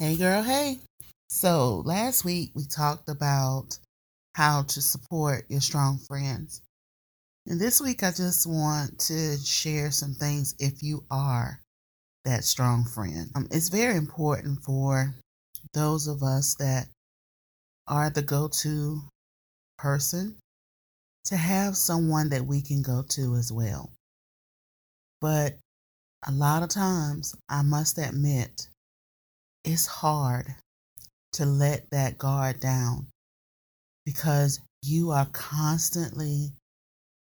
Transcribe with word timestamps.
Hey, 0.00 0.14
girl, 0.14 0.44
hey. 0.44 0.78
So, 1.28 1.82
last 1.84 2.24
week 2.24 2.52
we 2.54 2.64
talked 2.66 3.08
about 3.08 3.80
how 4.36 4.62
to 4.62 4.80
support 4.80 5.44
your 5.48 5.60
strong 5.60 5.98
friends. 5.98 6.62
And 7.48 7.60
this 7.60 7.80
week 7.80 8.04
I 8.04 8.12
just 8.12 8.46
want 8.46 9.00
to 9.00 9.36
share 9.38 9.90
some 9.90 10.14
things 10.14 10.54
if 10.60 10.84
you 10.84 11.02
are 11.10 11.60
that 12.24 12.44
strong 12.44 12.84
friend. 12.84 13.28
Um, 13.34 13.48
it's 13.50 13.70
very 13.70 13.96
important 13.96 14.62
for 14.62 15.16
those 15.74 16.06
of 16.06 16.22
us 16.22 16.54
that 16.60 16.86
are 17.88 18.08
the 18.08 18.22
go 18.22 18.46
to 18.62 19.02
person 19.78 20.36
to 21.24 21.36
have 21.36 21.76
someone 21.76 22.28
that 22.28 22.46
we 22.46 22.62
can 22.62 22.82
go 22.82 23.02
to 23.08 23.34
as 23.34 23.50
well. 23.52 23.90
But 25.20 25.58
a 26.24 26.30
lot 26.30 26.62
of 26.62 26.68
times, 26.68 27.34
I 27.48 27.62
must 27.62 27.98
admit, 27.98 28.68
it's 29.68 29.86
hard 29.86 30.46
to 31.34 31.44
let 31.44 31.90
that 31.90 32.16
guard 32.16 32.58
down 32.58 33.06
because 34.06 34.60
you 34.82 35.10
are 35.10 35.26
constantly 35.32 36.52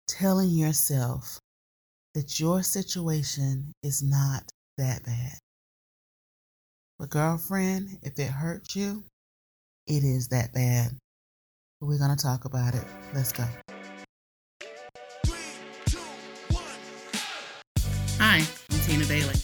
telling 0.06 0.50
yourself 0.50 1.40
that 2.14 2.38
your 2.38 2.62
situation 2.62 3.72
is 3.82 4.00
not 4.00 4.44
that 4.78 5.04
bad. 5.04 5.32
But, 7.00 7.10
girlfriend, 7.10 7.98
if 8.02 8.16
it 8.20 8.30
hurts 8.30 8.76
you, 8.76 9.02
it 9.88 10.04
is 10.04 10.28
that 10.28 10.54
bad. 10.54 10.92
But 11.80 11.88
we're 11.88 11.98
going 11.98 12.16
to 12.16 12.22
talk 12.22 12.44
about 12.44 12.76
it. 12.76 12.84
Let's 13.12 13.32
go. 13.32 13.44
Hi, 18.20 18.46
I'm 18.70 18.80
Tina 18.86 19.04
Bailey, 19.06 19.34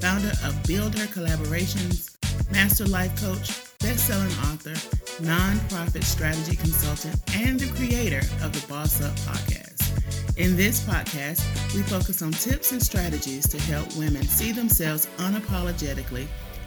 founder 0.00 0.32
of 0.44 0.60
Builder 0.66 1.06
Collaborations, 1.06 2.16
master 2.50 2.86
life 2.86 3.14
coach, 3.20 3.50
best-selling 3.80 4.32
author, 4.50 4.74
nonprofit 5.22 6.04
strategy 6.04 6.56
consultant, 6.56 7.18
and 7.34 7.58
the 7.58 7.72
creator 7.74 8.20
of 8.44 8.52
the 8.52 8.66
Boss 8.68 9.00
Up 9.02 9.14
podcast. 9.20 10.36
In 10.36 10.56
this 10.56 10.82
podcast, 10.84 11.44
we 11.74 11.82
focus 11.82 12.22
on 12.22 12.32
tips 12.32 12.72
and 12.72 12.82
strategies 12.82 13.48
to 13.48 13.60
help 13.62 13.94
women 13.96 14.22
see 14.22 14.52
themselves 14.52 15.06
unapologetically 15.18 16.26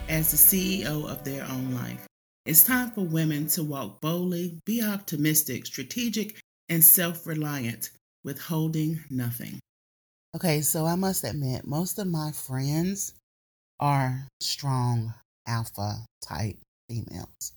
as 0.10 0.32
the 0.32 0.38
CEO 0.38 1.10
of 1.10 1.24
their 1.24 1.44
own 1.46 1.74
life. 1.74 2.06
It's 2.46 2.64
time 2.64 2.92
for 2.92 3.02
women 3.02 3.48
to 3.50 3.64
walk 3.64 4.02
boldly, 4.02 4.60
be 4.66 4.84
optimistic, 4.84 5.66
strategic, 5.66 6.40
and 6.70 6.84
self 6.84 7.26
reliant, 7.26 7.90
withholding 8.24 9.04
nothing. 9.10 9.60
Okay, 10.36 10.62
so 10.62 10.86
I 10.86 10.96
must 10.96 11.24
admit, 11.24 11.66
most 11.66 12.00
of 12.00 12.08
my 12.08 12.32
friends 12.32 13.14
are 13.80 14.28
strong 14.40 15.14
alpha 15.48 16.06
type 16.22 16.58
females. 16.90 17.54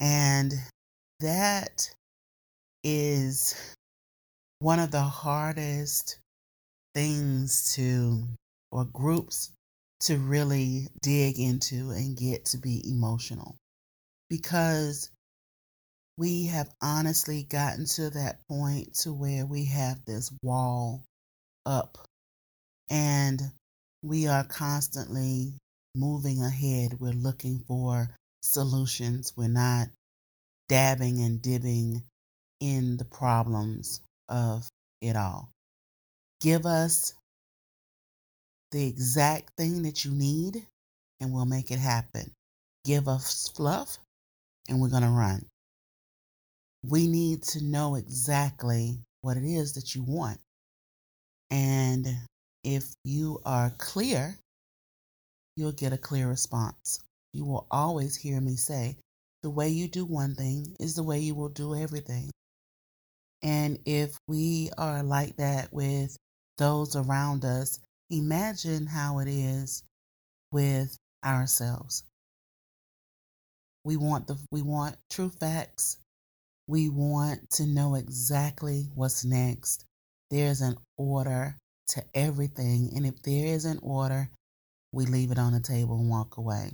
And 0.00 0.52
that 1.20 1.90
is 2.84 3.74
one 4.58 4.78
of 4.78 4.90
the 4.90 5.02
hardest 5.02 6.18
things 6.94 7.74
to, 7.74 8.24
or 8.70 8.84
groups 8.84 9.52
to 10.00 10.18
really 10.18 10.88
dig 11.02 11.38
into 11.38 11.90
and 11.90 12.16
get 12.16 12.44
to 12.46 12.58
be 12.58 12.82
emotional 12.88 13.56
because 14.28 15.10
we 16.18 16.46
have 16.46 16.70
honestly 16.82 17.44
gotten 17.44 17.86
to 17.86 18.10
that 18.10 18.38
point 18.48 18.94
to 18.94 19.12
where 19.12 19.46
we 19.46 19.66
have 19.66 20.04
this 20.04 20.32
wall 20.42 21.02
up 21.64 21.98
and 22.88 23.40
we 24.02 24.26
are 24.26 24.44
constantly 24.44 25.54
moving 25.96 26.42
ahead. 26.42 27.00
We're 27.00 27.12
looking 27.12 27.64
for 27.66 28.10
solutions. 28.42 29.32
We're 29.36 29.48
not 29.48 29.88
dabbing 30.68 31.22
and 31.22 31.40
dibbing 31.40 32.02
in 32.60 32.96
the 32.96 33.04
problems 33.04 34.00
of 34.28 34.68
it 35.00 35.16
all. 35.16 35.50
Give 36.40 36.66
us 36.66 37.14
the 38.72 38.86
exact 38.86 39.52
thing 39.56 39.82
that 39.82 40.04
you 40.04 40.10
need 40.12 40.66
and 41.20 41.32
we'll 41.32 41.46
make 41.46 41.70
it 41.70 41.78
happen. 41.78 42.30
Give 42.84 43.08
us 43.08 43.48
fluff 43.54 43.98
and 44.68 44.80
we're 44.80 44.90
going 44.90 45.02
to 45.02 45.08
run. 45.08 45.46
We 46.84 47.08
need 47.08 47.42
to 47.44 47.64
know 47.64 47.94
exactly 47.94 48.98
what 49.22 49.36
it 49.36 49.44
is 49.44 49.74
that 49.74 49.94
you 49.94 50.02
want. 50.02 50.38
And 51.50 52.06
if 52.64 52.94
you 53.04 53.40
are 53.44 53.70
clear, 53.78 54.36
you'll 55.56 55.72
get 55.72 55.92
a 55.92 55.98
clear 55.98 56.28
response. 56.28 57.00
You 57.32 57.44
will 57.44 57.66
always 57.70 58.16
hear 58.16 58.40
me 58.40 58.56
say, 58.56 58.96
the 59.42 59.50
way 59.50 59.68
you 59.68 59.88
do 59.88 60.04
one 60.04 60.34
thing 60.34 60.76
is 60.78 60.94
the 60.94 61.02
way 61.02 61.18
you 61.18 61.34
will 61.34 61.48
do 61.48 61.74
everything. 61.74 62.30
And 63.42 63.78
if 63.84 64.16
we 64.26 64.70
are 64.76 65.02
like 65.02 65.36
that 65.36 65.72
with 65.72 66.16
those 66.58 66.96
around 66.96 67.44
us, 67.44 67.78
imagine 68.10 68.86
how 68.86 69.18
it 69.18 69.28
is 69.28 69.82
with 70.52 70.96
ourselves. 71.24 72.04
We 73.84 73.96
want 73.96 74.26
the 74.26 74.36
we 74.50 74.62
want 74.62 74.96
true 75.10 75.28
facts. 75.30 75.98
We 76.66 76.88
want 76.88 77.50
to 77.52 77.66
know 77.66 77.94
exactly 77.94 78.90
what's 78.94 79.24
next. 79.24 79.84
There's 80.30 80.60
an 80.60 80.76
order 80.96 81.56
to 81.88 82.02
everything, 82.14 82.90
and 82.96 83.06
if 83.06 83.22
there 83.22 83.46
is 83.46 83.64
an 83.64 83.78
order, 83.82 84.28
we 84.92 85.06
leave 85.06 85.30
it 85.30 85.38
on 85.38 85.52
the 85.52 85.60
table 85.60 85.98
and 85.98 86.08
walk 86.08 86.36
away. 86.36 86.72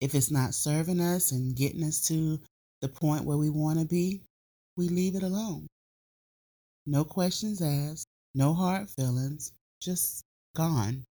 If 0.00 0.14
it's 0.14 0.30
not 0.30 0.54
serving 0.54 1.00
us 1.00 1.32
and 1.32 1.56
getting 1.56 1.82
us 1.82 2.06
to 2.08 2.38
the 2.82 2.88
point 2.88 3.24
where 3.24 3.38
we 3.38 3.50
want 3.50 3.78
to 3.78 3.86
be, 3.86 4.20
we 4.76 4.88
leave 4.88 5.14
it 5.16 5.22
alone. 5.22 5.66
No 6.86 7.04
questions 7.04 7.62
asked, 7.62 8.06
no 8.34 8.54
hard 8.54 8.88
feelings, 8.90 9.52
just 9.80 10.22
gone. 10.54 11.04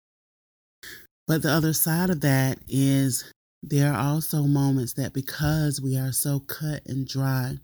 But 1.27 1.41
the 1.41 1.49
other 1.51 1.73
side 1.73 2.09
of 2.11 2.21
that 2.21 2.59
is 2.67 3.31
there 3.63 3.91
are 3.91 4.13
also 4.13 4.43
moments 4.43 4.93
that 4.93 5.13
because 5.13 5.81
we 5.81 5.97
are 5.97 6.11
so 6.11 6.39
cut 6.39 6.85
and 6.85 7.07
dry, 7.07 7.57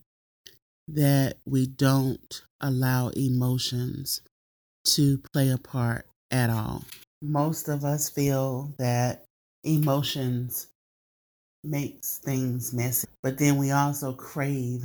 that 0.88 1.38
we 1.46 1.68
don't 1.68 2.42
allow 2.60 3.10
emotions 3.10 4.22
to 4.86 5.20
play 5.32 5.50
a 5.50 5.58
part 5.58 6.08
at 6.32 6.50
all. 6.50 6.84
Most 7.24 7.70
of 7.70 7.86
us 7.86 8.10
feel 8.10 8.74
that 8.78 9.26
emotions 9.64 10.68
makes 11.64 12.20
things 12.20 12.74
messy, 12.74 13.08
but 13.24 13.38
then 13.38 13.58
we 13.58 13.72
also 13.72 14.14
crave 14.14 14.84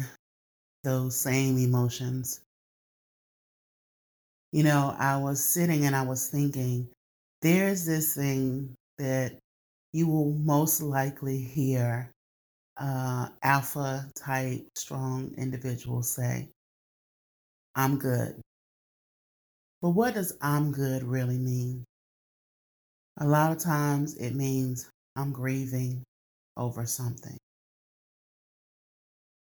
those 0.85 1.17
same 1.17 1.59
emotions. 1.59 2.41
You 4.53 4.63
know, 4.65 4.95
I 4.99 5.17
was 5.19 5.45
sitting 5.45 5.85
and 5.85 5.95
I 5.95 6.03
was 6.03 6.29
thinking, 6.29 6.89
there's 7.43 7.85
this 7.85 8.15
thing 8.15 8.75
that 8.99 9.39
you 9.93 10.09
will 10.09 10.33
most 10.33 10.81
likely 10.83 11.39
hear 11.39 12.11
uh, 12.79 13.31
alpha 13.43 14.11
type 14.17 14.67
strong 14.77 15.35
individuals 15.37 16.11
say, 16.11 16.51
I'm 17.77 17.99
good. 17.99 18.41
But 19.81 19.93
what 19.93 20.13
does 20.13 20.37
I'm 20.43 20.71
good 20.71 21.03
really 21.03 21.39
mean? 21.39 21.86
A 23.19 23.27
lot 23.27 23.53
of 23.53 23.59
times 23.59 24.15
it 24.17 24.35
means 24.35 24.91
I'm 25.17 25.33
grieving 25.33 26.03
over 26.57 26.85
something. 26.85 27.39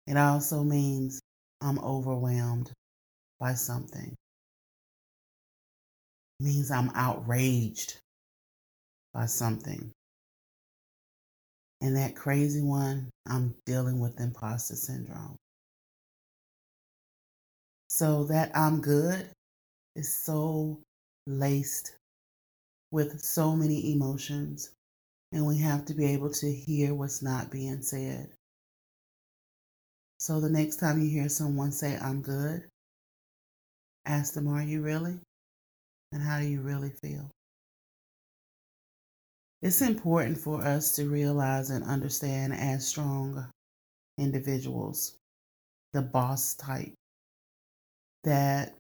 It 0.06 0.16
also 0.16 0.62
means 0.62 1.20
I'm 1.60 1.78
overwhelmed 1.80 2.70
by 3.40 3.54
something. 3.54 4.14
It 6.38 6.44
means 6.44 6.70
I'm 6.70 6.90
outraged 6.94 7.98
by 9.12 9.26
something. 9.26 9.90
And 11.80 11.96
that 11.96 12.14
crazy 12.14 12.62
one, 12.62 13.10
I'm 13.26 13.54
dealing 13.66 13.99
with 13.99 14.20
imposter 14.20 14.76
syndrome. 14.76 15.37
So 17.88 18.25
that 18.25 18.50
I'm 18.56 18.81
good 18.81 19.28
is 19.96 20.12
so 20.12 20.81
laced 21.26 21.96
with 22.94 23.20
so 23.20 23.56
many 23.56 23.93
emotions, 23.93 24.70
and 25.32 25.44
we 25.44 25.58
have 25.58 25.85
to 25.85 25.94
be 25.94 26.05
able 26.05 26.31
to 26.31 26.52
hear 26.52 26.94
what's 26.94 27.23
not 27.23 27.50
being 27.50 27.82
said. 27.82 28.29
So 30.20 30.41
the 30.41 30.49
next 30.49 30.76
time 30.76 31.02
you 31.02 31.11
hear 31.11 31.29
someone 31.29 31.73
say, 31.73 31.99
I'm 32.00 32.23
good, 32.23 32.62
ask 34.06 34.32
them, 34.32 34.46
Are 34.46 34.62
you 34.62 34.81
really? 34.81 35.19
And 36.12 36.23
how 36.23 36.38
do 36.38 36.46
you 36.46 36.61
really 36.61 36.91
feel? 36.91 37.29
It's 39.61 39.82
important 39.82 40.38
for 40.38 40.62
us 40.62 40.94
to 40.94 41.11
realize 41.11 41.70
and 41.70 41.85
understand 41.85 42.55
as 42.55 42.87
strong 42.87 43.44
individuals, 44.19 45.17
the 45.93 46.02
boss 46.02 46.55
type, 46.55 46.94
that 48.23 48.76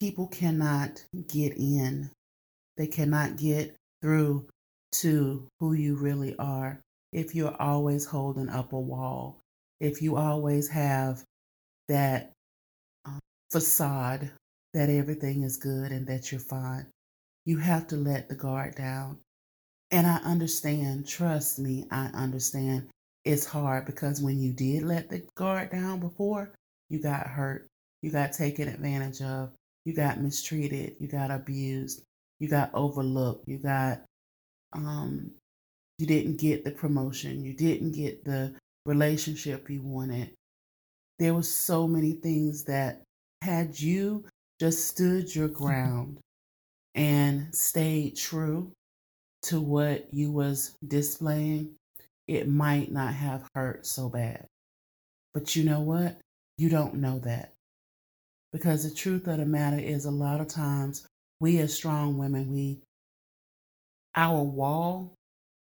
people 0.00 0.28
cannot 0.28 1.04
get 1.28 1.58
in. 1.58 2.10
They 2.80 2.86
cannot 2.86 3.36
get 3.36 3.76
through 4.00 4.48
to 4.92 5.46
who 5.58 5.74
you 5.74 5.96
really 5.96 6.34
are 6.38 6.80
if 7.12 7.34
you're 7.34 7.54
always 7.60 8.06
holding 8.06 8.48
up 8.48 8.72
a 8.72 8.80
wall, 8.80 9.42
if 9.80 10.00
you 10.00 10.16
always 10.16 10.66
have 10.68 11.22
that 11.88 12.32
um, 13.04 13.18
facade 13.52 14.30
that 14.72 14.88
everything 14.88 15.42
is 15.42 15.58
good 15.58 15.92
and 15.92 16.06
that 16.06 16.32
you're 16.32 16.40
fine. 16.40 16.86
You 17.44 17.58
have 17.58 17.86
to 17.88 17.96
let 17.96 18.30
the 18.30 18.34
guard 18.34 18.76
down. 18.76 19.18
And 19.90 20.06
I 20.06 20.16
understand, 20.24 21.06
trust 21.06 21.58
me, 21.58 21.84
I 21.90 22.06
understand 22.14 22.88
it's 23.26 23.44
hard 23.44 23.84
because 23.84 24.22
when 24.22 24.40
you 24.40 24.54
did 24.54 24.84
let 24.84 25.10
the 25.10 25.22
guard 25.34 25.68
down 25.68 26.00
before, 26.00 26.54
you 26.88 26.98
got 26.98 27.26
hurt, 27.26 27.66
you 28.00 28.10
got 28.10 28.32
taken 28.32 28.68
advantage 28.68 29.20
of, 29.20 29.50
you 29.84 29.92
got 29.92 30.18
mistreated, 30.18 30.96
you 30.98 31.08
got 31.08 31.30
abused, 31.30 32.04
you 32.40 32.48
got 32.48 32.70
overlooked, 32.74 33.46
you 33.46 33.58
got 33.58 34.02
um 34.72 35.30
you 35.98 36.06
didn't 36.06 36.38
get 36.38 36.64
the 36.64 36.70
promotion, 36.70 37.44
you 37.44 37.52
didn't 37.52 37.92
get 37.92 38.24
the 38.24 38.54
relationship 38.86 39.68
you 39.68 39.82
wanted. 39.82 40.32
There 41.18 41.34
was 41.34 41.52
so 41.52 41.86
many 41.86 42.12
things 42.12 42.64
that 42.64 43.02
had 43.42 43.78
you 43.78 44.24
just 44.58 44.88
stood 44.88 45.34
your 45.34 45.48
ground 45.48 46.18
and 46.94 47.54
stayed 47.54 48.16
true 48.16 48.72
to 49.42 49.60
what 49.60 50.12
you 50.12 50.30
was 50.30 50.76
displaying, 50.86 51.74
it 52.28 52.48
might 52.48 52.92
not 52.92 53.14
have 53.14 53.48
hurt 53.54 53.86
so 53.86 54.08
bad. 54.08 54.46
But 55.32 55.56
you 55.56 55.64
know 55.64 55.80
what? 55.80 56.18
You 56.58 56.68
don't 56.68 56.96
know 56.96 57.18
that. 57.20 57.52
Because 58.52 58.82
the 58.82 58.94
truth 58.94 59.26
of 59.28 59.38
the 59.38 59.46
matter 59.46 59.78
is 59.78 60.04
a 60.04 60.10
lot 60.10 60.40
of 60.40 60.48
times 60.48 61.06
we 61.40 61.58
as 61.58 61.74
strong 61.74 62.18
women, 62.18 62.52
we 62.52 62.78
our 64.14 64.42
wall 64.42 65.14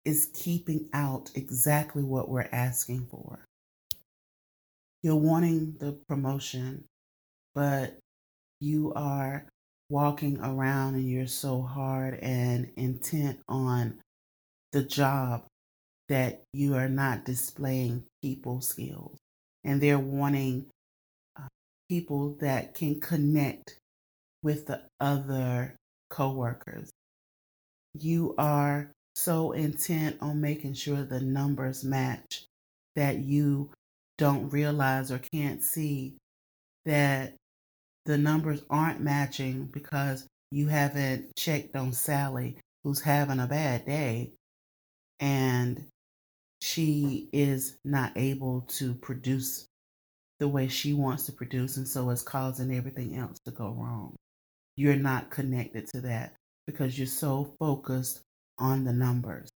is 0.06 0.30
keeping 0.34 0.88
out 0.94 1.32
exactly 1.36 2.04
what 2.04 2.30
we're 2.30 2.48
asking 2.52 3.06
for. 3.08 3.40
You're 5.04 5.16
wanting 5.16 5.76
the 5.80 5.94
promotion, 6.08 6.86
but 7.54 7.98
you 8.60 8.94
are 8.96 9.46
walking 9.90 10.40
around 10.40 10.96
and 10.96 11.10
you're 11.10 11.28
so 11.28 11.62
hard 11.62 12.16
and 12.22 12.72
intent 12.78 13.40
on 13.48 14.00
the 14.72 14.84
job 14.84 15.46
that 16.10 16.42
you 16.54 16.76
are 16.76 16.90
not 16.90 17.26
displaying 17.26 18.04
people 18.22 18.62
skills. 18.62 19.18
And 19.64 19.82
they're 19.82 20.00
wanting 20.00 20.68
uh, 21.38 21.48
people 21.90 22.38
that 22.40 22.74
can 22.76 23.00
connect 23.00 23.78
with 24.48 24.68
the 24.68 24.82
other 25.02 25.76
coworkers. 26.10 26.90
You 27.94 28.34
are 28.38 28.94
so 29.14 29.52
intent 29.52 30.16
on 30.22 30.40
making 30.40 30.76
sure 30.76 31.04
the 31.04 31.20
numbers 31.20 31.84
match 31.84 32.46
that 32.96 33.18
you 33.18 33.72
don't 34.18 34.48
realize 34.48 35.12
or 35.12 35.20
can't 35.34 35.62
see 35.62 36.16
that 36.86 37.36
the 38.06 38.18
numbers 38.18 38.64
aren't 38.70 39.02
matching 39.02 39.66
because 39.66 40.26
you 40.50 40.68
haven't 40.68 41.36
checked 41.36 41.76
on 41.76 41.92
Sally, 41.92 42.56
who's 42.86 43.02
having 43.02 43.42
a 43.42 43.48
bad 43.48 43.86
day, 43.86 44.32
and 45.20 45.88
she 46.62 47.28
is 47.34 47.76
not 47.84 48.14
able 48.16 48.62
to 48.70 48.94
produce 48.94 49.66
the 50.40 50.48
way 50.48 50.70
she 50.70 50.94
wants 50.94 51.26
to 51.26 51.34
produce, 51.34 51.76
and 51.76 51.86
so 51.86 52.10
it's 52.12 52.22
causing 52.22 52.74
everything 52.74 53.18
else 53.18 53.40
to 53.44 53.52
go 53.52 53.72
wrong. 53.78 54.16
You're 54.78 54.96
not 54.96 55.32
connected 55.32 55.88
to 55.88 56.02
that 56.02 56.36
because 56.68 56.98
you're 56.98 57.08
so 57.08 57.56
focused 57.60 58.22
on 58.60 58.86
the 58.86 58.94
numbers. 58.94 59.50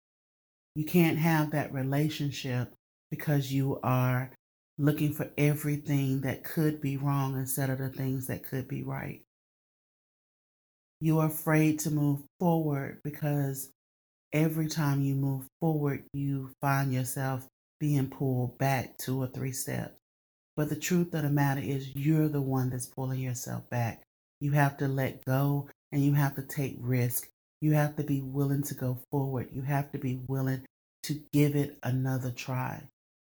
You 0.76 0.86
can't 0.86 1.18
have 1.18 1.52
that 1.52 1.74
relationship 1.74 2.74
because 3.12 3.52
you 3.52 3.80
are 3.84 4.32
looking 4.78 5.12
for 5.12 5.30
everything 5.38 6.22
that 6.22 6.44
could 6.44 6.80
be 6.80 6.96
wrong 6.96 7.36
instead 7.36 7.70
of 7.70 7.80
the 7.80 7.90
things 7.90 8.28
that 8.28 8.44
could 8.44 8.68
be 8.68 8.82
right. 8.82 9.22
You 11.02 11.20
are 11.20 11.28
afraid 11.28 11.80
to 11.80 11.92
move 11.92 12.22
forward 12.40 13.02
because 13.04 13.72
every 14.32 14.68
time 14.68 15.02
you 15.02 15.16
move 15.16 15.48
forward, 15.60 16.06
you 16.14 16.52
find 16.62 16.94
yourself 16.94 17.46
being 17.80 18.10
pulled 18.10 18.58
back 18.58 18.98
two 18.98 19.22
or 19.22 19.28
three 19.28 19.52
steps. 19.52 20.00
But 20.56 20.70
the 20.70 20.76
truth 20.76 21.14
of 21.14 21.24
the 21.24 21.30
matter 21.30 21.62
is, 21.62 21.96
you're 21.96 22.28
the 22.28 22.42
one 22.42 22.70
that's 22.70 22.86
pulling 22.86 23.20
yourself 23.20 23.70
back. 23.70 24.02
You 24.42 24.52
have 24.52 24.78
to 24.78 24.88
let 24.88 25.26
go 25.26 25.70
and 25.92 26.04
you 26.04 26.14
have 26.14 26.36
to 26.36 26.42
take 26.42 26.78
risk 26.80 27.30
you 27.62 27.74
have 27.74 27.96
to 27.98 28.04
be 28.04 28.22
willing 28.22 28.64
to 28.64 28.74
go 28.74 28.98
forward. 29.12 29.50
You 29.52 29.62
have 29.64 29.92
to 29.92 29.98
be 29.98 30.22
willing 30.28 30.62
to 31.04 31.22
give 31.34 31.56
it 31.56 31.78
another 31.84 32.32
try. 32.32 32.82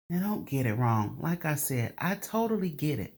Now, 0.09 0.19
don't 0.19 0.50
get 0.50 0.65
it 0.65 0.75
wrong. 0.75 1.17
Like 1.19 1.45
I 1.45 1.56
said, 1.56 1.94
I 1.97 2.15
totally 2.15 2.69
get 2.69 3.00
it. 3.00 3.13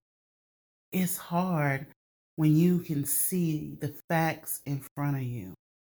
It's 0.91 1.17
hard 1.17 1.87
when 2.35 2.55
you 2.55 2.79
can 2.79 3.05
see 3.05 3.77
the 3.79 3.93
facts 4.09 4.61
in 4.65 4.83
front 4.95 5.17
of 5.17 5.23
you 5.23 5.53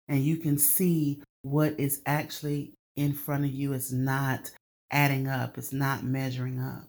and 0.08 0.22
you 0.22 0.36
can 0.36 0.58
see 0.58 1.22
what 1.42 1.78
is 1.78 2.02
actually 2.06 2.72
in 2.96 3.14
front 3.14 3.44
of 3.44 3.50
you 3.50 3.72
is 3.72 3.92
not 3.92 4.50
adding 4.90 5.28
up, 5.28 5.56
it's 5.56 5.72
not 5.72 6.04
measuring 6.04 6.60
up. 6.60 6.86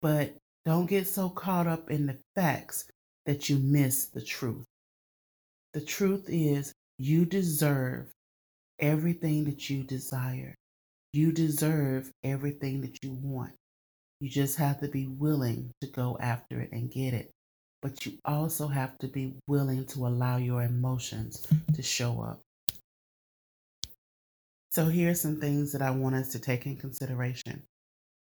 But 0.00 0.34
don't 0.64 0.86
get 0.86 1.08
so 1.08 1.28
caught 1.28 1.66
up 1.66 1.90
in 1.90 2.06
the 2.06 2.18
facts 2.36 2.84
that 3.26 3.48
you 3.48 3.58
miss 3.58 4.06
the 4.06 4.22
truth. 4.22 4.64
The 5.72 5.80
truth 5.80 6.24
is, 6.28 6.72
you 6.98 7.24
deserve 7.24 8.12
everything 8.78 9.44
that 9.44 9.70
you 9.70 9.84
desire. 9.84 10.54
You 11.12 11.32
deserve 11.32 12.10
everything 12.24 12.80
that 12.82 13.02
you 13.02 13.12
want. 13.12 13.52
You 14.20 14.28
just 14.28 14.56
have 14.58 14.80
to 14.80 14.88
be 14.88 15.06
willing 15.06 15.72
to 15.80 15.86
go 15.88 16.16
after 16.20 16.60
it 16.60 16.70
and 16.72 16.90
get 16.90 17.14
it. 17.14 17.30
But 17.80 18.06
you 18.06 18.18
also 18.24 18.68
have 18.68 18.98
to 18.98 19.08
be 19.08 19.34
willing 19.48 19.86
to 19.86 20.06
allow 20.06 20.36
your 20.36 20.62
emotions 20.62 21.46
to 21.74 21.82
show 21.82 22.20
up. 22.22 22.40
So, 24.70 24.86
here 24.86 25.10
are 25.10 25.14
some 25.14 25.40
things 25.40 25.72
that 25.72 25.82
I 25.82 25.90
want 25.90 26.14
us 26.14 26.30
to 26.32 26.38
take 26.38 26.66
in 26.66 26.76
consideration. 26.76 27.62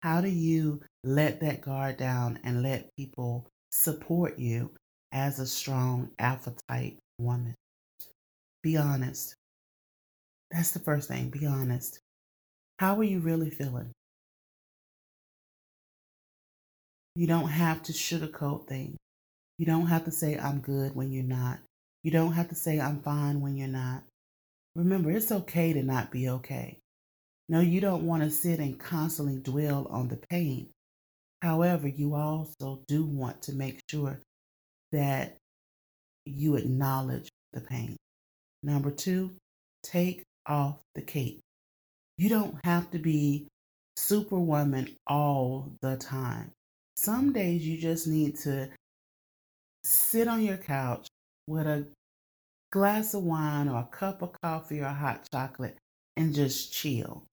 How 0.01 0.21
do 0.21 0.29
you 0.29 0.81
let 1.03 1.41
that 1.41 1.61
guard 1.61 1.97
down 1.97 2.39
and 2.43 2.61
let 2.61 2.95
people 2.95 3.47
support 3.71 4.37
you 4.37 4.71
as 5.11 5.39
a 5.39 5.45
strong 5.45 6.11
alpha 6.19 6.53
type 6.69 6.97
woman? 7.17 7.55
Be 8.63 8.77
honest. 8.77 9.35
That's 10.51 10.71
the 10.71 10.79
first 10.79 11.07
thing. 11.07 11.29
Be 11.29 11.45
honest. 11.45 11.99
How 12.79 12.97
are 12.97 13.03
you 13.03 13.19
really 13.19 13.49
feeling? 13.49 13.91
You 17.15 17.27
don't 17.27 17.49
have 17.49 17.81
to 17.83 17.93
sugarcoat 17.93 18.67
things. 18.67 18.97
You 19.57 19.65
don't 19.65 19.87
have 19.87 20.05
to 20.05 20.11
say, 20.11 20.37
I'm 20.37 20.59
good 20.59 20.95
when 20.95 21.11
you're 21.11 21.23
not. 21.23 21.59
You 22.03 22.11
don't 22.11 22.33
have 22.33 22.49
to 22.49 22.55
say, 22.55 22.79
I'm 22.79 23.01
fine 23.01 23.41
when 23.41 23.57
you're 23.57 23.67
not. 23.67 24.03
Remember, 24.75 25.09
it's 25.09 25.31
okay 25.31 25.73
to 25.73 25.81
not 25.81 26.11
be 26.11 26.29
okay. 26.29 26.77
No, 27.49 27.59
you 27.59 27.81
don't 27.81 28.05
want 28.05 28.21
to 28.23 28.29
sit 28.29 28.59
and 28.59 28.79
constantly 28.79 29.37
dwell 29.37 29.87
on 29.89 30.09
the 30.09 30.17
pain. 30.29 30.69
However, 31.41 31.87
you 31.87 32.13
also 32.13 32.83
do 32.87 33.05
want 33.05 33.41
to 33.43 33.53
make 33.53 33.79
sure 33.89 34.19
that 34.91 35.37
you 36.25 36.55
acknowledge 36.55 37.29
the 37.53 37.61
pain. 37.61 37.95
Number 38.63 38.91
two, 38.91 39.35
take 39.83 40.23
off 40.45 40.77
the 40.95 41.01
cape. 41.01 41.39
You 42.17 42.29
don't 42.29 42.57
have 42.63 42.89
to 42.91 42.99
be 42.99 43.47
superwoman 43.95 44.95
all 45.05 45.71
the 45.81 45.97
time. 45.97 46.51
Some 46.95 47.31
days 47.31 47.65
you 47.65 47.77
just 47.77 48.07
need 48.07 48.37
to 48.39 48.69
sit 49.83 50.27
on 50.27 50.43
your 50.43 50.57
couch 50.57 51.07
with 51.47 51.67
a 51.67 51.87
glass 52.71 53.13
of 53.13 53.23
wine 53.23 53.67
or 53.67 53.79
a 53.79 53.95
cup 53.95 54.21
of 54.21 54.31
coffee 54.41 54.81
or 54.81 54.89
hot 54.89 55.27
chocolate 55.31 55.77
and 56.15 56.33
just 56.33 56.73
chill. 56.73 57.23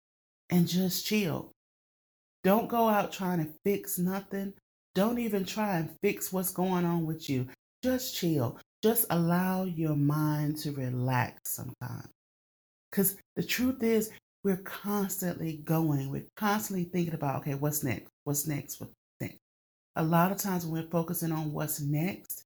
And 0.50 0.68
just 0.68 1.06
chill. 1.06 1.50
Don't 2.44 2.68
go 2.68 2.88
out 2.88 3.12
trying 3.12 3.44
to 3.44 3.50
fix 3.64 3.98
nothing. 3.98 4.52
Don't 4.94 5.18
even 5.18 5.44
try 5.44 5.78
and 5.78 5.90
fix 6.02 6.32
what's 6.32 6.52
going 6.52 6.84
on 6.84 7.04
with 7.04 7.28
you. 7.28 7.48
Just 7.82 8.14
chill. 8.14 8.58
Just 8.82 9.06
allow 9.10 9.64
your 9.64 9.96
mind 9.96 10.58
to 10.58 10.72
relax 10.72 11.50
sometimes. 11.50 12.08
Because 12.90 13.16
the 13.34 13.42
truth 13.42 13.82
is, 13.82 14.10
we're 14.44 14.58
constantly 14.58 15.62
going, 15.64 16.10
we're 16.10 16.26
constantly 16.36 16.84
thinking 16.84 17.14
about, 17.14 17.40
okay, 17.40 17.54
what's 17.54 17.82
next? 17.82 18.10
What's 18.24 18.46
next? 18.46 18.80
What's 18.80 18.92
next? 19.20 19.38
A 19.96 20.04
lot 20.04 20.30
of 20.30 20.38
times 20.38 20.66
when 20.66 20.82
we're 20.82 20.90
focusing 20.90 21.32
on 21.32 21.52
what's 21.52 21.80
next, 21.80 22.44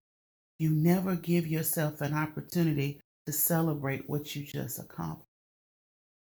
you 0.59 0.71
never 0.71 1.17
give 1.17 1.47
yourself 1.47 2.01
an 2.01 2.15
opportunity 2.15 3.01
to 3.27 3.33
celebrate 3.33 4.09
what 4.09 4.35
you 4.35 4.45
just 4.45 4.79
accomplished. 4.79 5.27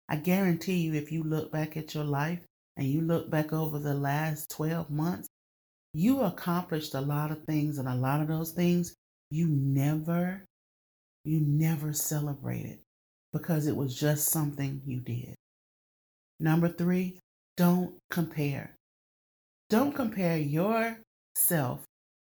I 0.08 0.16
guarantee 0.16 0.78
you, 0.78 0.94
if 0.94 1.12
you 1.12 1.22
look 1.22 1.52
back 1.52 1.76
at 1.76 1.94
your 1.94 2.04
life 2.04 2.40
and 2.76 2.86
you 2.86 3.00
look 3.00 3.30
back 3.30 3.52
over 3.52 3.78
the 3.78 3.94
last 3.94 4.50
12 4.50 4.90
months, 4.90 5.28
you 5.98 6.22
accomplished 6.22 6.94
a 6.94 7.00
lot 7.00 7.30
of 7.32 7.44
things, 7.44 7.78
and 7.78 7.88
a 7.88 7.94
lot 7.94 8.20
of 8.20 8.28
those 8.28 8.52
things 8.52 8.94
you 9.30 9.48
never, 9.48 10.44
you 11.24 11.40
never 11.40 11.92
celebrated. 11.92 12.78
because 13.32 13.66
it 13.66 13.76
was 13.76 13.94
just 13.98 14.28
something 14.28 14.80
you 14.86 15.00
did. 15.00 15.34
Number 16.40 16.68
three, 16.68 17.18
don't 17.56 17.94
compare. 18.10 18.74
Don't 19.70 19.94
compare 19.94 20.38
yourself 20.38 21.84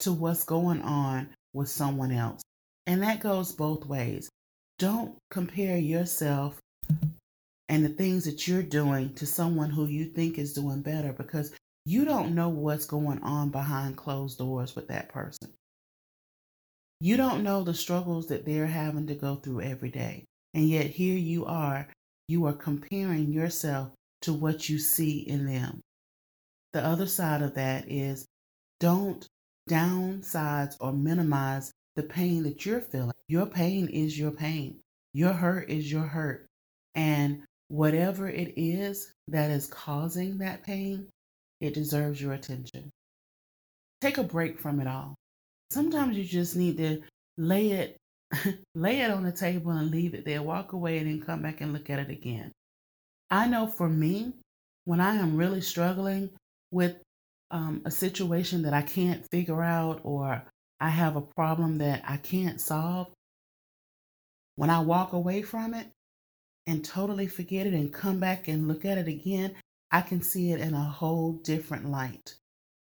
to 0.01 0.13
what's 0.13 0.45
going 0.45 0.83
on 0.83 1.31
with 1.53 1.69
someone 1.69 2.13
else. 2.13 2.43
And 2.87 3.03
that 3.03 3.21
goes 3.21 3.53
both 3.53 3.87
ways. 3.87 4.29
Don't 4.79 5.17
compare 5.31 5.79
yourself 5.79 6.61
and 7.69 7.85
the 7.85 7.89
things 7.89 8.25
that 8.25 8.47
you're 8.47 8.63
doing 8.63 9.15
to 9.15 9.27
someone 9.27 9.71
who 9.71 9.87
you 9.87 10.07
think 10.07 10.39
is 10.39 10.53
doing 10.53 10.83
better 10.83 11.13
because 11.13 11.53
you 11.85 12.05
don't 12.05 12.35
know 12.35 12.49
what's 12.49 12.87
going 12.87 13.23
on 13.23 13.51
behind 13.51 13.97
closed 13.97 14.39
doors 14.39 14.75
with 14.75 14.89
that 14.89 15.09
person. 15.09 15.51
You 17.01 17.17
don't 17.17 17.43
know 17.43 17.63
the 17.63 17.75
struggles 17.75 18.29
that 18.29 18.47
they're 18.47 18.67
having 18.67 19.07
to 19.09 19.15
go 19.15 19.37
through 19.37 19.61
every 19.61 19.91
day. 19.91 20.25
And 20.55 20.69
yet 20.69 20.87
here 20.87 21.17
you 21.17 21.45
are, 21.45 21.89
you 22.29 22.47
are 22.47 22.55
comparing 22.55 23.33
yourself 23.33 23.91
to 24.23 24.33
what 24.33 24.69
you 24.69 24.79
see 24.79 25.19
in 25.19 25.47
them. 25.47 25.81
The 26.73 26.85
other 26.85 27.07
side 27.07 27.43
of 27.43 27.55
that 27.55 27.91
is 27.91 28.25
don't 28.81 29.27
downsize 29.69 30.77
or 30.81 30.93
minimize 30.93 31.73
the 31.97 32.03
pain 32.03 32.43
that 32.45 32.65
you're 32.65 32.81
feeling. 32.81 33.13
Your 33.29 33.47
pain 33.47 33.89
is 33.89 34.19
your 34.19 34.31
pain. 34.31 34.81
Your 35.13 35.33
hurt 35.33 35.69
is 35.69 35.91
your 35.91 36.03
hurt. 36.03 36.47
And 36.95 37.43
whatever 37.69 38.29
it 38.29 38.55
is 38.57 39.13
that 39.29 39.51
is 39.51 39.67
causing 39.67 40.39
that 40.39 40.65
pain, 40.65 41.09
it 41.61 41.75
deserves 41.75 42.21
your 42.21 42.33
attention. 42.33 42.91
Take 44.01 44.19
a 44.19 44.23
break 44.23 44.61
from 44.61 44.81
it 44.81 44.87
all. 44.87 45.15
Sometimes 45.71 46.17
you 46.17 46.25
just 46.25 46.57
need 46.57 46.77
to 46.79 47.03
lay 47.37 47.71
it 47.73 47.97
lay 48.75 49.01
it 49.01 49.11
on 49.11 49.23
the 49.23 49.33
table 49.33 49.71
and 49.71 49.91
leave 49.91 50.15
it 50.15 50.25
there. 50.25 50.43
Walk 50.43 50.73
away 50.73 50.99
and 50.99 51.07
then 51.07 51.21
come 51.21 51.43
back 51.43 51.61
and 51.61 51.73
look 51.73 51.91
at 51.91 51.99
it 51.99 52.11
again. 52.11 52.53
I 53.31 53.47
know 53.47 53.67
for 53.67 53.89
me, 53.89 54.33
when 54.85 55.01
I 55.01 55.17
am 55.17 55.37
really 55.37 55.61
struggling 55.61 56.31
with 56.71 56.97
um, 57.51 57.83
a 57.85 57.91
situation 57.91 58.63
that 58.63 58.75
I 58.75 58.83
can't 58.83 59.27
figure 59.31 59.63
out 59.63 60.01
or 60.05 60.45
I 60.81 60.89
have 60.89 61.17
a 61.17 61.23
problem 61.23 61.79
that 61.79 62.03
I 62.07 62.17
can't 62.19 62.61
solve, 62.61 63.09
when 64.57 64.71
I 64.71 64.81
walk 64.81 65.13
away 65.13 65.43
from 65.43 65.75
it 65.75 65.89
and 66.67 66.85
totally 66.85 67.27
forget 67.27 67.67
it 67.67 67.75
and 67.75 67.93
come 67.93 68.19
back 68.21 68.49
and 68.49 68.69
look 68.69 68.85
at 68.85 68.99
it 68.99 69.09
again, 69.09 69.55
I 69.95 70.01
can 70.01 70.23
see 70.23 70.51
it 70.51 70.61
in 70.61 70.75
a 70.75 70.83
whole 70.83 71.35
different 71.35 71.89
light. 71.89 72.35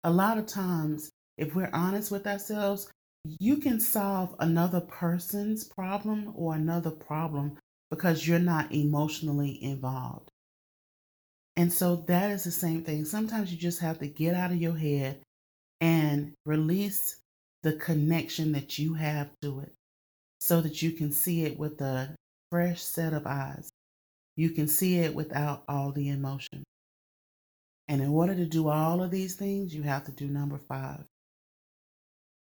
A 0.05 0.11
lot 0.13 0.39
of 0.39 0.47
times, 0.47 1.11
if 1.37 1.53
we're 1.53 1.69
honest 1.73 2.13
with 2.13 2.29
ourselves, 2.29 2.89
you 3.25 3.57
can 3.57 3.81
solve 3.81 4.37
another 4.39 4.81
person's 4.81 5.65
problem 5.65 6.33
or 6.37 6.55
another 6.55 6.93
problem 6.93 7.59
because 7.91 8.29
you're 8.29 8.39
not 8.39 8.73
emotionally 8.73 9.61
involved. 9.65 10.31
And 11.57 11.73
so 11.73 11.97
that 12.07 12.31
is 12.31 12.45
the 12.45 12.53
same 12.53 12.85
thing. 12.85 13.05
Sometimes 13.05 13.51
you 13.51 13.59
just 13.59 13.81
have 13.81 13.99
to 13.99 14.07
get 14.07 14.37
out 14.37 14.53
of 14.53 14.63
your 14.63 14.77
head 14.77 15.23
and 15.81 16.33
release 16.47 17.17
the 17.65 17.73
connection 17.73 18.53
that 18.53 18.79
you 18.79 18.95
have 18.95 19.29
to 19.43 19.59
it 19.59 19.73
so 20.41 20.61
that 20.61 20.83
you 20.83 20.93
can 20.93 21.11
see 21.11 21.43
it 21.47 21.59
with 21.59 21.81
a 21.81 22.15
fresh 22.53 22.81
set 22.81 23.13
of 23.13 23.27
eyes. 23.27 23.71
You 24.37 24.51
can 24.51 24.69
see 24.69 24.99
it 24.99 25.17
without 25.17 25.65
all 25.67 25.91
the 25.91 26.09
emotion. 26.09 26.63
And 27.89 28.01
in 28.01 28.09
order 28.09 28.35
to 28.35 28.47
do 28.47 28.69
all 28.69 29.03
of 29.03 29.11
these 29.11 29.35
things, 29.35 29.75
you 29.75 29.83
have 29.83 30.05
to 30.05 30.12
do 30.12 30.27
number 30.27 30.59
five 30.69 31.05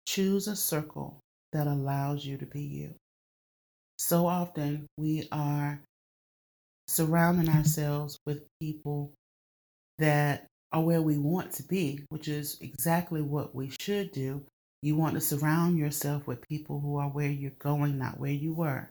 choose 0.05 0.47
a 0.47 0.55
circle 0.55 1.19
that 1.51 1.67
allows 1.67 2.25
you 2.25 2.37
to 2.37 2.45
be 2.45 2.61
you. 2.61 2.93
So 3.97 4.27
often 4.27 4.87
we 4.97 5.27
are 5.31 5.79
surrounding 6.87 7.49
ourselves 7.49 8.19
with 8.25 8.45
people 8.59 9.13
that 9.97 10.45
are 10.71 10.83
where 10.83 11.01
we 11.01 11.17
want 11.17 11.51
to 11.53 11.63
be, 11.63 12.01
which 12.09 12.27
is 12.27 12.57
exactly 12.61 13.21
what 13.21 13.55
we 13.55 13.71
should 13.79 14.11
do. 14.11 14.43
You 14.81 14.95
want 14.95 15.15
to 15.15 15.21
surround 15.21 15.77
yourself 15.77 16.27
with 16.27 16.47
people 16.47 16.79
who 16.79 16.97
are 16.97 17.09
where 17.09 17.29
you're 17.29 17.51
going, 17.59 17.97
not 17.97 18.19
where 18.19 18.31
you 18.31 18.53
were. 18.53 18.89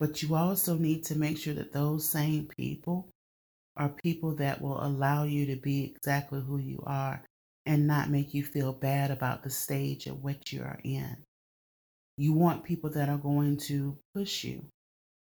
But 0.00 0.22
you 0.22 0.34
also 0.36 0.76
need 0.76 1.04
to 1.06 1.18
make 1.18 1.36
sure 1.36 1.54
that 1.54 1.72
those 1.72 2.08
same 2.08 2.48
people 2.56 3.08
are 3.78 3.88
people 3.88 4.34
that 4.34 4.60
will 4.60 4.84
allow 4.84 5.22
you 5.22 5.46
to 5.46 5.56
be 5.56 5.84
exactly 5.84 6.40
who 6.40 6.58
you 6.58 6.82
are 6.84 7.22
and 7.64 7.86
not 7.86 8.10
make 8.10 8.34
you 8.34 8.42
feel 8.42 8.72
bad 8.72 9.10
about 9.10 9.42
the 9.42 9.50
stage 9.50 10.08
at 10.08 10.18
which 10.18 10.52
you 10.52 10.62
are 10.62 10.80
in. 10.82 11.16
You 12.16 12.32
want 12.32 12.64
people 12.64 12.90
that 12.90 13.08
are 13.08 13.18
going 13.18 13.56
to 13.68 13.96
push 14.14 14.42
you 14.42 14.64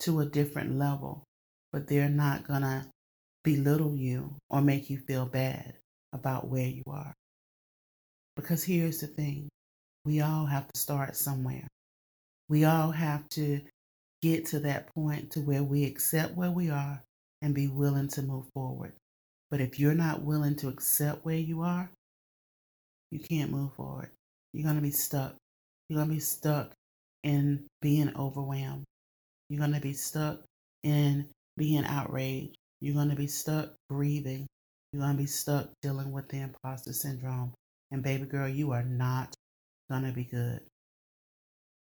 to 0.00 0.20
a 0.20 0.26
different 0.26 0.76
level, 0.78 1.24
but 1.72 1.88
they're 1.88 2.08
not 2.08 2.46
going 2.46 2.62
to 2.62 2.86
belittle 3.42 3.96
you 3.96 4.36
or 4.48 4.60
make 4.60 4.88
you 4.88 4.98
feel 4.98 5.26
bad 5.26 5.74
about 6.12 6.48
where 6.48 6.68
you 6.68 6.84
are. 6.86 7.12
Because 8.36 8.62
here's 8.62 9.00
the 9.00 9.08
thing 9.08 9.48
we 10.04 10.20
all 10.20 10.46
have 10.46 10.68
to 10.68 10.78
start 10.78 11.16
somewhere. 11.16 11.66
We 12.48 12.64
all 12.64 12.92
have 12.92 13.28
to 13.30 13.60
get 14.22 14.46
to 14.46 14.60
that 14.60 14.94
point 14.94 15.32
to 15.32 15.40
where 15.40 15.64
we 15.64 15.84
accept 15.84 16.36
where 16.36 16.50
we 16.50 16.70
are 16.70 17.02
and 17.46 17.54
be 17.54 17.68
willing 17.68 18.08
to 18.08 18.22
move 18.22 18.44
forward. 18.52 18.92
But 19.52 19.60
if 19.60 19.78
you're 19.78 19.94
not 19.94 20.22
willing 20.22 20.56
to 20.56 20.68
accept 20.68 21.24
where 21.24 21.36
you 21.36 21.62
are, 21.62 21.88
you 23.12 23.20
can't 23.20 23.52
move 23.52 23.72
forward. 23.74 24.10
You're 24.52 24.64
going 24.64 24.74
to 24.74 24.82
be 24.82 24.90
stuck. 24.90 25.36
You're 25.88 25.98
going 25.98 26.08
to 26.08 26.14
be 26.14 26.20
stuck 26.20 26.72
in 27.22 27.64
being 27.80 28.12
overwhelmed. 28.16 28.82
You're 29.48 29.60
going 29.60 29.74
to 29.74 29.80
be 29.80 29.92
stuck 29.92 30.40
in 30.82 31.28
being 31.56 31.84
outraged. 31.84 32.56
You're 32.80 32.96
going 32.96 33.10
to 33.10 33.16
be 33.16 33.28
stuck 33.28 33.74
breathing. 33.88 34.48
You're 34.92 35.02
going 35.02 35.16
to 35.16 35.22
be 35.22 35.28
stuck 35.28 35.68
dealing 35.82 36.10
with 36.10 36.28
the 36.28 36.40
imposter 36.40 36.92
syndrome. 36.92 37.52
And 37.92 38.02
baby 38.02 38.24
girl, 38.24 38.48
you 38.48 38.72
are 38.72 38.82
not 38.82 39.36
going 39.88 40.02
to 40.02 40.10
be 40.10 40.24
good. 40.24 40.62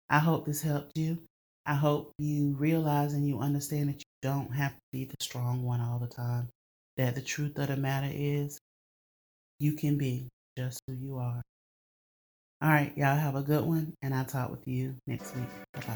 I 0.09 0.19
hope 0.19 0.45
this 0.45 0.61
helped 0.61 0.97
you. 0.97 1.17
I 1.65 1.73
hope 1.73 2.13
you 2.17 2.55
realize 2.57 3.11
and 3.11 3.27
you 3.27 3.41
understand 3.41 3.89
that 3.89 4.01
don't 4.21 4.53
have 4.53 4.71
to 4.71 4.81
be 4.91 5.05
the 5.05 5.15
strong 5.21 5.63
one 5.63 5.81
all 5.81 5.99
the 5.99 6.07
time. 6.07 6.49
That 6.97 7.15
the 7.15 7.21
truth 7.21 7.57
of 7.57 7.67
the 7.67 7.77
matter 7.77 8.09
is, 8.11 8.59
you 9.59 9.73
can 9.73 9.97
be 9.97 10.27
just 10.57 10.79
who 10.87 10.93
you 10.93 11.17
are. 11.17 11.41
All 12.61 12.69
right, 12.69 12.91
y'all 12.97 13.15
have 13.15 13.35
a 13.35 13.41
good 13.41 13.63
one, 13.63 13.93
and 14.01 14.13
I'll 14.13 14.25
talk 14.25 14.51
with 14.51 14.67
you 14.67 14.93
next 15.07 15.33
week. 15.35 15.45
Bye 15.73 15.79
bye. 15.87 15.95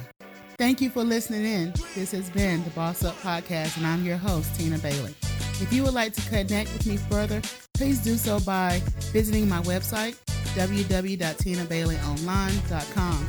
Thank 0.57 0.79
you 0.79 0.89
for 0.89 1.03
listening 1.03 1.43
in. 1.43 1.73
This 1.93 2.11
has 2.11 2.29
been 2.29 2.63
the 2.63 2.69
Boss 2.69 3.03
Up 3.03 3.17
Podcast, 3.17 3.75
and 3.75 3.85
I'm 3.85 4.05
your 4.05 4.15
host, 4.15 4.55
Tina 4.55 4.77
Bailey. 4.77 5.13
If 5.59 5.73
you 5.73 5.83
would 5.83 5.93
like 5.93 6.13
to 6.13 6.21
connect 6.29 6.71
with 6.71 6.87
me 6.87 6.95
further, 6.97 7.41
please 7.73 8.01
do 8.01 8.15
so 8.15 8.39
by 8.39 8.81
visiting 9.11 9.49
my 9.49 9.61
website, 9.63 10.15
www.tinabaileyonline.com. 10.55 13.27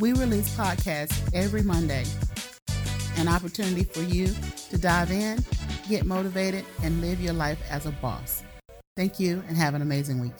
We 0.00 0.12
release 0.12 0.54
podcasts 0.56 1.30
every 1.32 1.62
Monday, 1.62 2.04
an 3.16 3.28
opportunity 3.28 3.84
for 3.84 4.02
you 4.02 4.28
to 4.70 4.78
dive 4.78 5.10
in, 5.10 5.44
get 5.88 6.06
motivated, 6.06 6.64
and 6.82 7.00
live 7.00 7.20
your 7.20 7.34
life 7.34 7.58
as 7.70 7.86
a 7.86 7.92
boss. 7.92 8.42
Thank 8.96 9.20
you 9.20 9.42
and 9.48 9.56
have 9.56 9.74
an 9.74 9.82
amazing 9.82 10.20
week. 10.20 10.32